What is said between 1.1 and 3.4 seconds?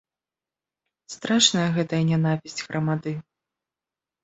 Страшная гэта нянавісць грамады.